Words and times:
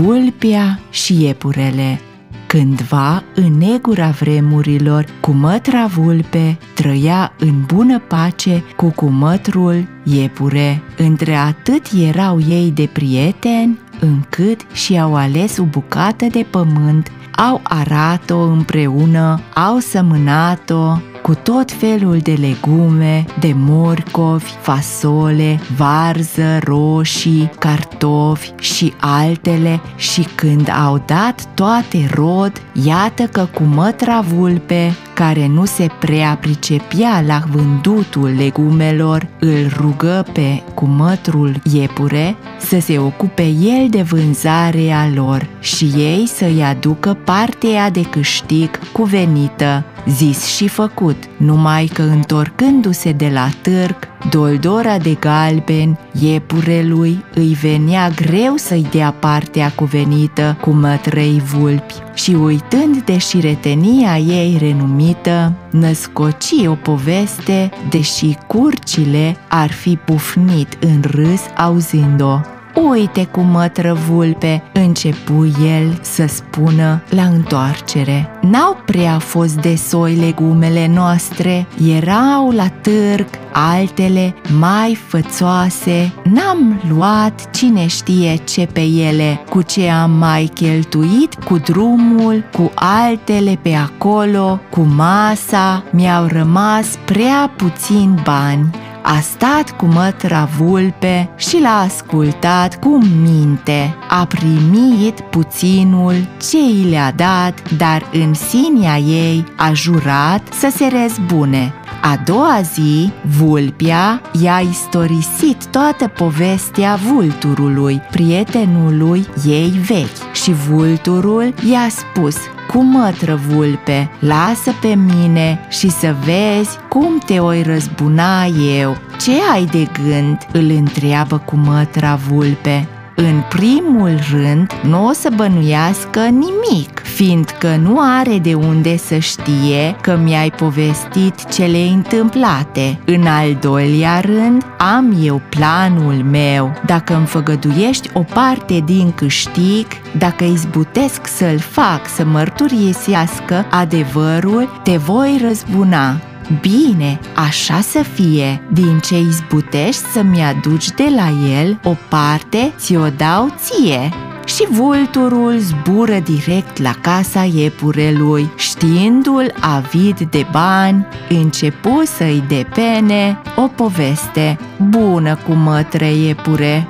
Vulpea 0.00 0.80
și 0.90 1.22
iepurele 1.22 2.00
Cândva, 2.46 3.22
în 3.34 3.58
negura 3.58 4.08
vremurilor, 4.08 5.04
cu 5.20 5.30
mătra 5.30 5.86
vulpe 5.86 6.58
trăia 6.74 7.32
în 7.38 7.62
bună 7.66 7.98
pace 7.98 8.64
cu 8.76 8.90
cumătrul 8.90 9.88
iepure. 10.04 10.82
Între 10.96 11.34
atât 11.34 11.82
erau 12.06 12.40
ei 12.48 12.70
de 12.70 12.88
prieteni, 12.92 13.78
încât 14.00 14.60
și-au 14.72 15.14
ales 15.14 15.58
o 15.58 15.64
bucată 15.64 16.26
de 16.30 16.46
pământ, 16.50 17.10
au 17.36 17.60
arat-o 17.62 18.38
împreună, 18.38 19.40
au 19.54 19.78
sămânat-o, 19.78 20.98
cu 21.22 21.34
tot 21.34 21.72
felul 21.72 22.18
de 22.18 22.32
legume, 22.32 23.24
de 23.40 23.52
morcovi, 23.54 24.50
fasole, 24.60 25.60
varză, 25.76 26.58
roșii, 26.58 27.50
cartofi 27.58 28.52
și 28.58 28.92
altele. 29.00 29.80
Și 29.96 30.26
când 30.34 30.70
au 30.86 31.02
dat 31.06 31.44
toate 31.54 32.08
rod, 32.14 32.52
iată 32.84 33.22
că 33.22 33.48
cu 33.54 33.62
mătra 33.62 34.20
vulpe, 34.20 34.94
care 35.18 35.46
nu 35.46 35.64
se 35.64 35.86
prea 35.98 36.38
pricepea 36.40 37.22
la 37.26 37.40
vândutul 37.50 38.34
legumelor, 38.36 39.28
îl 39.38 39.72
rugă 39.76 40.26
pe 40.32 40.62
cumătrul 40.74 41.60
iepure 41.72 42.36
să 42.58 42.80
se 42.80 42.98
ocupe 42.98 43.42
el 43.42 43.86
de 43.88 44.02
vânzarea 44.02 45.10
lor 45.14 45.48
și 45.60 45.84
ei 45.84 46.26
să-i 46.26 46.62
aducă 46.62 47.18
partea 47.24 47.90
de 47.90 48.02
câștig 48.02 48.78
cuvenită 48.92 49.84
zis 50.08 50.44
și 50.44 50.68
făcut, 50.68 51.16
numai 51.36 51.90
că 51.94 52.02
întorcându-se 52.02 53.12
de 53.12 53.30
la 53.32 53.48
târg, 53.62 53.96
doldora 54.30 54.98
de 54.98 55.14
galben, 55.14 55.98
iepurelui 56.20 57.24
îi 57.34 57.56
venea 57.60 58.08
greu 58.08 58.56
să-i 58.56 58.86
dea 58.90 59.10
partea 59.12 59.72
cuvenită 59.74 60.56
cu 60.60 60.70
mătrei 60.70 61.42
vulpi 61.54 61.94
și 62.14 62.30
uitând 62.30 63.02
de 63.02 63.18
șiretenia 63.18 64.18
ei 64.18 64.56
renumită, 64.60 65.52
născoci 65.70 66.66
o 66.66 66.74
poveste, 66.74 67.70
deși 67.90 68.36
curcile 68.46 69.36
ar 69.48 69.70
fi 69.70 69.96
pufnit 69.96 70.78
în 70.80 71.02
râs 71.10 71.40
auzind-o. 71.56 72.57
Uite 72.86 73.24
cum 73.24 73.46
mătră 73.46 73.96
vulpe, 74.08 74.62
începu 74.72 75.46
el 75.64 75.98
să 76.02 76.26
spună 76.26 77.02
la 77.08 77.22
întoarcere. 77.22 78.30
N-au 78.40 78.76
prea 78.84 79.18
fost 79.18 79.54
de 79.54 79.74
soi 79.74 80.14
legumele 80.14 80.90
noastre, 80.94 81.66
erau 81.96 82.50
la 82.50 82.68
târg 82.68 83.26
altele 83.52 84.34
mai 84.58 84.98
fățoase, 85.06 86.12
n-am 86.24 86.80
luat 86.88 87.50
cine 87.50 87.86
știe 87.86 88.36
ce 88.44 88.68
pe 88.72 88.80
ele, 88.80 89.40
cu 89.48 89.62
ce 89.62 89.90
am 89.90 90.10
mai 90.10 90.50
cheltuit 90.54 91.34
cu 91.34 91.58
drumul, 91.58 92.44
cu 92.52 92.70
altele 92.74 93.58
pe 93.62 93.74
acolo, 93.74 94.60
cu 94.70 94.80
masa, 94.80 95.84
mi-au 95.90 96.26
rămas 96.26 96.98
prea 97.04 97.52
puțin 97.56 98.20
bani 98.24 98.70
a 99.10 99.20
stat 99.20 99.76
cu 99.76 99.86
mătra 99.86 100.48
vulpe 100.58 101.30
și 101.36 101.60
l-a 101.60 101.80
ascultat 101.80 102.78
cu 102.78 103.04
minte. 103.22 103.96
A 104.08 104.26
primit 104.26 105.20
puținul 105.20 106.14
ce 106.50 106.58
i 106.58 106.86
le-a 106.90 107.12
dat, 107.12 107.70
dar 107.70 108.10
în 108.12 108.34
sinea 108.34 108.96
ei 108.96 109.44
a 109.56 109.72
jurat 109.72 110.52
să 110.52 110.72
se 110.76 110.88
răzbune. 111.02 111.77
A 112.00 112.20
doua 112.24 112.60
zi, 112.74 113.12
vulpia 113.38 114.20
i-a 114.42 114.60
istorisit 114.70 115.66
toată 115.66 116.08
povestea 116.08 116.98
vulturului, 117.12 118.02
prietenului 118.10 119.26
ei 119.46 119.70
vechi 119.86 120.34
și 120.34 120.52
vulturul 120.52 121.54
i-a 121.70 121.88
spus 121.88 122.36
cu 122.68 122.82
mătră 122.82 123.40
vulpe, 123.48 124.10
lasă 124.18 124.72
pe 124.80 124.94
mine 124.94 125.60
și 125.68 125.90
să 125.90 126.14
vezi 126.24 126.78
cum 126.88 127.18
te 127.26 127.38
oi 127.38 127.62
răzbuna 127.62 128.44
eu. 128.78 128.96
Ce 129.20 129.32
ai 129.52 129.64
de 129.64 129.88
gând? 130.02 130.46
îl 130.52 130.70
întreabă 130.70 131.38
cu 131.38 131.56
mătra 131.56 132.14
vulpe. 132.14 132.88
În 133.14 133.42
primul 133.48 134.18
rând, 134.30 134.72
nu 134.82 135.06
o 135.06 135.12
să 135.12 135.30
bănuiască 135.36 136.20
nimic, 136.20 136.97
fiindcă 137.18 137.76
nu 137.76 137.98
are 138.00 138.38
de 138.38 138.54
unde 138.54 138.96
să 138.96 139.18
știe 139.18 139.96
că 140.00 140.18
mi-ai 140.22 140.50
povestit 140.50 141.48
cele 141.52 141.78
întâmplate. 141.78 142.98
În 143.04 143.26
al 143.26 143.54
doilea 143.60 144.20
rând, 144.20 144.66
am 144.78 145.16
eu 145.22 145.42
planul 145.48 146.24
meu. 146.30 146.72
Dacă 146.86 147.16
îmi 147.16 147.26
făgăduiești 147.26 148.10
o 148.12 148.20
parte 148.20 148.82
din 148.84 149.12
câștig, 149.12 149.86
dacă 150.18 150.44
izbutesc 150.44 151.26
să-l 151.26 151.58
fac 151.58 152.08
să 152.08 152.24
mărturisească 152.24 153.66
adevărul, 153.70 154.80
te 154.82 154.96
voi 154.96 155.40
răzbuna. 155.46 156.20
Bine, 156.60 157.20
așa 157.34 157.80
să 157.80 158.02
fie, 158.14 158.62
din 158.72 158.98
ce 158.98 159.18
izbutești 159.18 160.02
să-mi 160.12 160.42
aduci 160.42 160.90
de 160.90 161.12
la 161.16 161.58
el 161.60 161.80
o 161.84 161.94
parte, 162.08 162.72
ți-o 162.76 163.08
dau 163.16 163.54
ție. 163.56 164.27
Și 164.48 164.66
vulturul 164.70 165.58
zbură 165.58 166.18
direct 166.18 166.78
la 166.78 166.92
casa 167.00 167.44
iepurelui, 167.44 168.50
știindu-l 168.56 169.54
avid 169.60 170.20
de 170.20 170.46
bani, 170.50 171.06
începu 171.28 172.02
să-i 172.04 172.44
depene 172.48 173.42
o 173.56 173.66
poveste 173.66 174.58
bună 174.88 175.38
cu 175.46 175.52
mătre 175.52 176.12
iepure. 176.14 176.88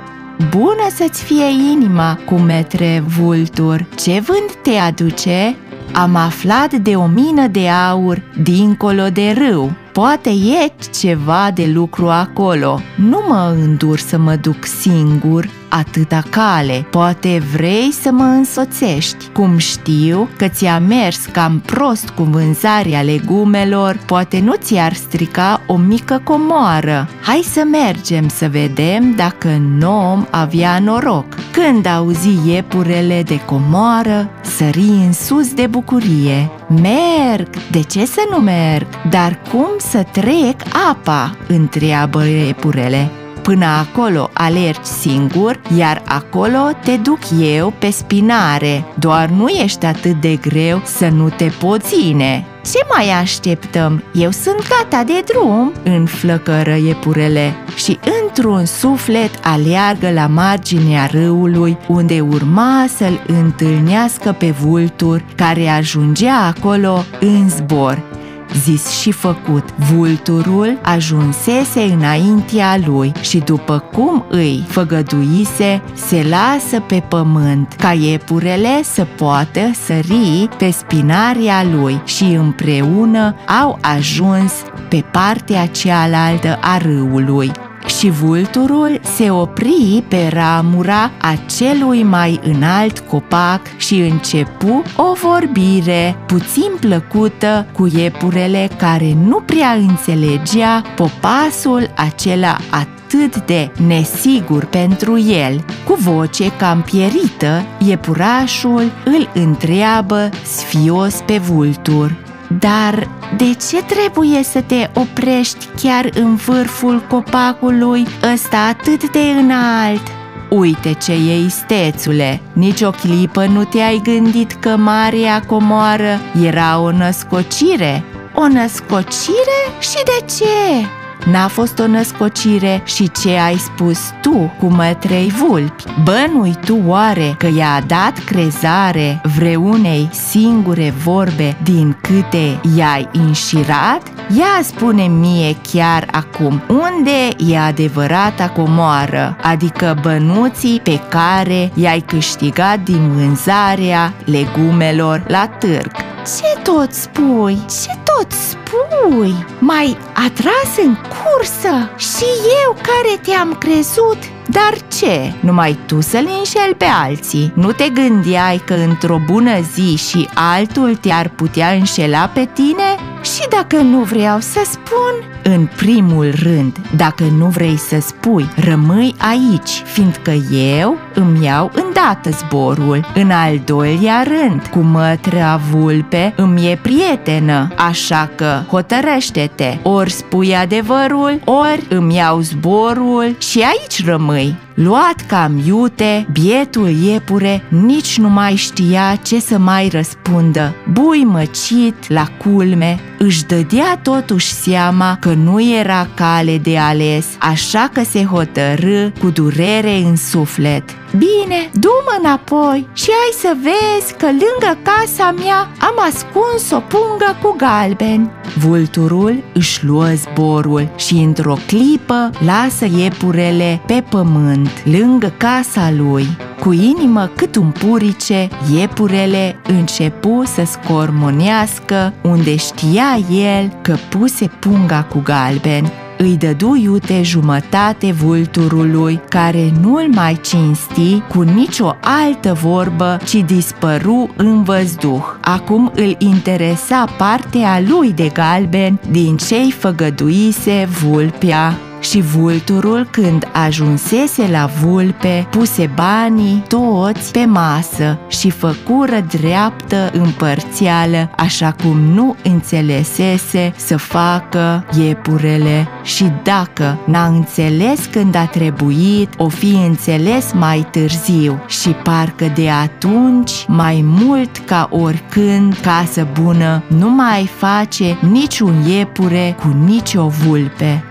Bună 0.49 0.87
să-ți 0.95 1.23
fie 1.23 1.45
inima, 1.71 2.19
cu 2.25 2.35
metre 2.35 3.03
vultur, 3.17 3.85
ce 3.95 4.19
vânt 4.25 4.55
te 4.61 4.77
aduce? 4.77 5.55
Am 5.93 6.15
aflat 6.15 6.73
de 6.73 6.95
o 6.95 7.05
mină 7.05 7.47
de 7.47 7.69
aur 7.69 8.21
dincolo 8.41 9.09
de 9.13 9.35
râu. 9.37 9.71
Poate 9.91 10.29
e 10.29 10.71
ceva 10.99 11.51
de 11.53 11.71
lucru 11.73 12.07
acolo. 12.09 12.79
Nu 12.95 13.23
mă 13.27 13.55
îndur 13.59 13.97
să 13.97 14.17
mă 14.17 14.35
duc 14.35 14.65
singur 14.65 15.49
atâta 15.69 16.23
cale. 16.29 16.85
Poate 16.89 17.41
vrei 17.53 17.91
să 18.01 18.11
mă 18.11 18.23
însoțești. 18.23 19.27
Cum 19.33 19.57
știu 19.57 20.29
că 20.37 20.47
ți-a 20.47 20.79
mers 20.79 21.25
cam 21.25 21.61
prost 21.65 22.09
cu 22.09 22.23
vânzarea 22.23 23.01
legumelor, 23.01 23.99
poate 24.05 24.39
nu 24.39 24.53
ți-ar 24.55 24.93
strica 24.93 25.61
o 25.65 25.75
mică 25.75 26.21
comoară. 26.23 27.07
Hai 27.21 27.41
să 27.51 27.63
mergem 27.71 28.27
să 28.27 28.47
vedem 28.47 29.13
dacă 29.15 29.61
Nom 29.77 30.27
avea 30.31 30.79
noroc. 30.79 31.25
Când 31.51 31.85
auzi 31.85 32.37
iepurele 32.45 33.23
de 33.23 33.39
comoară, 33.45 34.29
sări 34.41 34.79
în 34.79 35.13
sus 35.13 35.53
de 35.53 35.67
bucurie. 35.67 36.49
Merg! 36.69 37.49
De 37.71 37.81
ce 37.81 38.05
să 38.05 38.27
nu 38.29 38.37
merg? 38.37 38.87
Dar 39.09 39.41
cum 39.51 39.69
să 39.77 40.05
trec 40.11 40.61
apa? 40.89 41.37
întreabă 41.47 42.25
iepurele. 42.25 43.11
Până 43.49 43.65
acolo 43.65 44.29
alergi 44.33 44.89
singur, 44.99 45.59
iar 45.77 46.01
acolo 46.05 46.69
te 46.83 46.97
duc 46.97 47.19
eu 47.41 47.73
pe 47.79 47.89
spinare. 47.89 48.85
Doar 48.99 49.29
nu 49.29 49.47
ești 49.47 49.85
atât 49.85 50.21
de 50.21 50.35
greu 50.35 50.81
să 50.85 51.07
nu 51.07 51.29
te 51.29 51.51
poține. 51.59 52.45
Ce 52.71 52.79
mai 52.95 53.09
așteptăm? 53.09 54.03
Eu 54.13 54.31
sunt 54.31 54.67
gata 54.67 55.03
de 55.03 55.23
drum, 55.25 55.71
înflăcără 55.83 56.75
iepurele 56.75 57.55
și 57.75 57.99
într-un 58.23 58.65
suflet 58.65 59.31
aleargă 59.43 60.11
la 60.11 60.27
marginea 60.27 61.05
râului 61.05 61.77
unde 61.87 62.19
urma 62.19 62.85
să-l 62.97 63.21
întâlnească 63.27 64.31
pe 64.31 64.51
vultur 64.51 65.25
care 65.35 65.67
ajungea 65.67 66.53
acolo 66.57 67.03
în 67.19 67.49
zbor 67.49 68.18
zis 68.53 68.89
și 68.89 69.11
făcut. 69.11 69.63
Vulturul 69.93 70.79
ajunsese 70.81 71.81
înaintea 71.81 72.79
lui 72.85 73.11
și 73.21 73.37
după 73.37 73.83
cum 73.93 74.25
îi 74.29 74.65
făgăduise, 74.67 75.81
se 75.93 76.25
lasă 76.29 76.79
pe 76.79 77.03
pământ 77.07 77.73
ca 77.77 77.91
iepurele 77.91 78.83
să 78.83 79.07
poată 79.17 79.59
sări 79.85 80.49
pe 80.57 80.69
spinaria 80.69 81.63
lui 81.63 82.01
și 82.05 82.23
împreună 82.23 83.35
au 83.61 83.77
ajuns 83.81 84.53
pe 84.89 85.03
partea 85.11 85.65
cealaltă 85.67 86.57
a 86.61 86.77
râului 86.77 87.51
și 87.85 88.09
vulturul 88.09 88.99
se 89.15 89.29
opri 89.29 90.03
pe 90.07 90.29
ramura 90.33 91.11
acelui 91.21 92.03
mai 92.03 92.39
înalt 92.43 92.99
copac 92.99 93.77
și 93.77 93.99
începu 93.99 94.83
o 94.95 95.13
vorbire 95.13 96.15
puțin 96.25 96.71
plăcută 96.79 97.67
cu 97.73 97.87
iepurele 97.95 98.69
care 98.77 99.17
nu 99.25 99.39
prea 99.39 99.71
înțelegea 99.71 100.81
popasul 100.95 101.91
acela 101.95 102.57
atât 102.69 103.45
de 103.45 103.71
nesigur 103.87 104.65
pentru 104.65 105.19
el. 105.19 105.65
Cu 105.85 105.97
voce 105.99 106.51
cam 106.51 106.81
pierită, 106.81 107.65
iepurașul 107.85 108.91
îl 109.05 109.29
întreabă 109.33 110.29
sfios 110.43 111.15
pe 111.25 111.37
vultur. 111.37 112.28
Dar 112.57 113.07
de 113.37 113.53
ce 113.69 113.83
trebuie 113.83 114.43
să 114.43 114.61
te 114.61 114.89
oprești 114.93 115.67
chiar 115.81 116.09
în 116.13 116.35
vârful 116.35 117.03
copacului 117.09 118.07
ăsta 118.33 118.57
atât 118.57 119.11
de 119.11 119.19
înalt? 119.19 120.01
Uite 120.49 120.93
ce 120.93 121.11
e 121.11 121.39
istețule, 121.45 122.41
nici 122.53 122.81
o 122.81 122.89
clipă 122.89 123.45
nu 123.45 123.63
te-ai 123.63 124.01
gândit 124.03 124.51
că 124.51 124.77
Maria 124.77 125.41
Comoară 125.47 126.19
era 126.45 126.79
o 126.79 126.91
născocire? 126.91 128.03
O 128.35 128.47
născocire? 128.47 129.59
Și 129.79 130.03
de 130.03 130.25
ce? 130.37 130.87
N-a 131.25 131.47
fost 131.47 131.79
o 131.79 131.87
născocire 131.87 132.81
și 132.85 133.11
ce 133.21 133.37
ai 133.37 133.55
spus 133.55 133.99
tu 134.21 134.53
cu 134.59 134.65
mătrei 134.65 135.27
vulpi? 135.27 135.83
Bănui 136.03 136.55
tu 136.65 136.79
oare 136.85 137.35
că 137.37 137.47
i-a 137.57 137.83
dat 137.87 138.17
crezare 138.17 139.21
vreunei 139.37 140.09
singure 140.29 140.93
vorbe 141.03 141.57
din 141.63 141.97
câte 142.01 142.59
i-ai 142.75 143.09
înșirat? 143.11 144.01
Ia 144.37 144.59
spune 144.63 145.03
mie 145.03 145.55
chiar 145.71 146.07
acum, 146.11 146.61
unde 146.67 147.51
e 147.51 147.59
adevărata 147.59 148.49
comoară, 148.49 149.35
adică 149.41 149.97
bănuții 150.01 150.79
pe 150.83 150.99
care 151.09 151.71
i-ai 151.73 151.99
câștigat 151.99 152.79
din 152.79 153.11
vânzarea 153.11 154.13
legumelor 154.25 155.23
la 155.27 155.47
târg? 155.59 156.08
Ce 156.25 156.61
tot 156.63 156.91
spui? 156.91 157.65
Ce 157.83 157.99
tot 158.03 158.31
spui? 158.31 159.45
Mai 159.59 159.97
atras 160.13 160.85
în 160.85 160.95
cursă 160.95 161.89
și 161.97 162.25
eu 162.65 162.73
care 162.73 163.19
te-am 163.21 163.55
crezut 163.59 164.17
dar 164.51 164.73
ce? 164.99 165.33
Numai 165.39 165.79
tu 165.85 166.01
să-l 166.01 166.27
înșel 166.37 166.75
pe 166.77 166.85
alții? 166.85 167.51
Nu 167.55 167.71
te 167.71 167.89
gândeai 167.89 168.61
că 168.65 168.73
într-o 168.73 169.17
bună 169.25 169.61
zi 169.73 169.95
și 169.95 170.29
altul 170.33 170.95
te-ar 170.95 171.29
putea 171.35 171.69
înșela 171.69 172.27
pe 172.33 172.49
tine? 172.53 173.08
Și 173.21 173.47
dacă 173.49 173.81
nu 173.81 173.99
vreau 173.99 174.39
să 174.39 174.61
spun, 174.63 175.29
în 175.43 175.69
primul 175.75 176.33
rând, 176.43 176.77
dacă 176.95 177.23
nu 177.37 177.45
vrei 177.45 177.77
să 177.77 177.99
spui, 177.99 178.49
rămâi 178.55 179.15
aici, 179.17 179.83
fiindcă 179.85 180.31
eu 180.79 180.97
îmi 181.13 181.45
iau 181.45 181.71
îndată 181.73 182.29
zborul. 182.29 183.05
În 183.13 183.31
al 183.31 183.59
doilea 183.65 184.23
rând, 184.23 184.67
cu 184.71 184.79
mătră 184.79 185.61
vulpe 185.71 186.33
îmi 186.35 186.71
e 186.71 186.79
prietenă, 186.81 187.67
așa 187.77 188.29
că 188.35 188.61
hotărăște-te, 188.67 189.77
ori 189.83 190.11
spui 190.11 190.55
adevărul, 190.55 191.41
ori 191.45 191.85
îmi 191.89 192.15
iau 192.15 192.39
zborul 192.39 193.35
și 193.37 193.59
aici 193.59 194.05
rămâi. 194.05 194.55
Luat 194.83 195.25
cam 195.27 195.61
iute, 195.65 196.27
bietul 196.31 196.89
iepure 196.89 197.63
nici 197.69 198.17
nu 198.17 198.29
mai 198.29 198.55
știa 198.55 199.19
ce 199.23 199.39
să 199.39 199.57
mai 199.57 199.87
răspundă. 199.87 200.75
Bui 200.91 201.23
măcit 201.23 202.09
la 202.09 202.27
culme, 202.37 202.99
își 203.17 203.45
dădea 203.45 203.99
totuși 204.03 204.51
seama 204.53 205.17
că 205.19 205.33
nu 205.33 205.63
era 205.79 206.07
cale 206.13 206.57
de 206.57 206.77
ales, 206.77 207.25
așa 207.39 207.89
că 207.93 208.03
se 208.03 208.23
hotărâ 208.23 209.09
cu 209.19 209.29
durere 209.29 209.95
în 209.95 210.15
suflet. 210.15 210.83
Bine, 211.17 211.69
du-mă 211.73 212.17
înapoi 212.19 212.87
și 212.93 213.09
ai 213.09 213.31
să 213.39 213.55
vezi 213.61 214.13
că 214.13 214.25
lângă 214.25 214.79
casa 214.83 215.31
mea 215.31 215.59
am 215.59 215.95
ascuns 216.07 216.71
o 216.71 216.79
pungă 216.79 217.37
cu 217.41 217.55
galben. 217.57 218.31
Vulturul 218.57 219.43
își 219.53 219.85
luă 219.85 220.07
zborul 220.15 220.89
și 220.95 221.13
într-o 221.13 221.57
clipă 221.67 222.29
lasă 222.45 222.85
iepurele 222.97 223.81
pe 223.85 224.03
pământ, 224.09 224.69
lângă 224.85 225.33
casa 225.37 225.91
lui. 225.91 226.27
Cu 226.59 226.71
inimă 226.71 227.31
cât 227.35 227.55
un 227.55 227.71
purice, 227.71 228.47
iepurele 228.73 229.59
începu 229.67 230.43
să 230.45 230.63
scormonească 230.65 232.13
unde 232.23 232.55
știa 232.55 233.19
el 233.31 233.73
că 233.81 233.95
puse 234.09 234.47
punga 234.59 235.03
cu 235.03 235.21
galben 235.23 235.91
îi 236.21 236.37
dădu 236.37 236.75
iute 236.75 237.21
jumătate 237.23 238.11
vulturului, 238.11 239.21
care 239.29 239.71
nu-l 239.81 240.07
mai 240.13 240.39
cinsti 240.41 241.19
cu 241.19 241.41
nicio 241.41 241.95
altă 242.01 242.53
vorbă, 242.53 243.19
ci 243.25 243.35
dispăru 243.35 244.29
în 244.35 244.63
văzduh. 244.63 245.23
Acum 245.41 245.91
îl 245.95 246.15
interesa 246.17 247.05
partea 247.17 247.81
lui 247.87 248.11
de 248.11 248.29
galben 248.33 248.99
din 249.11 249.37
ce-i 249.37 249.71
făgăduise 249.71 250.87
vulpea 251.01 251.77
și 252.09 252.21
vulturul, 252.21 253.07
când 253.11 253.47
ajunsese 253.51 254.47
la 254.51 254.69
vulpe, 254.81 255.47
puse 255.49 255.91
banii 255.95 256.63
toți 256.67 257.31
pe 257.31 257.45
masă 257.45 258.19
și 258.27 258.49
făcură 258.49 259.25
dreaptă 259.39 260.09
împărțială, 260.13 261.29
așa 261.37 261.75
cum 261.83 261.99
nu 261.99 262.35
înțelesese 262.43 263.73
să 263.75 263.97
facă 263.97 264.85
iepurele. 264.99 265.87
Și 266.03 266.31
dacă 266.43 266.99
n-a 267.05 267.25
înțeles 267.25 268.05
când 268.11 268.35
a 268.35 268.45
trebuit, 268.45 269.33
o 269.37 269.49
fi 269.49 269.73
înțeles 269.87 270.51
mai 270.53 270.87
târziu 270.91 271.61
și 271.67 271.89
parcă 271.89 272.51
de 272.55 272.69
atunci, 272.69 273.51
mai 273.67 274.03
mult 274.05 274.57
ca 274.57 274.89
oricând, 274.91 275.77
casă 275.81 276.27
bună 276.41 276.83
nu 276.87 277.09
mai 277.09 277.49
face 277.57 278.17
niciun 278.31 278.83
iepure 278.87 279.55
cu 279.59 279.67
nicio 279.85 280.27
vulpe. 280.27 281.03